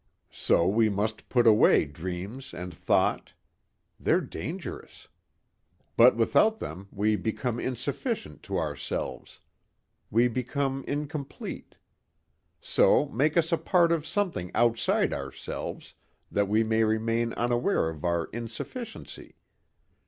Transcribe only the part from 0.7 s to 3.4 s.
must put away dreams and thought.